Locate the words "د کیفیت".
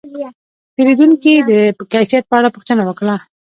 1.49-2.23